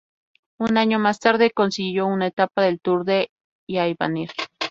[0.57, 3.29] Un año más tarde consiguió una etapa del Tour de
[3.69, 4.31] l'Avenir.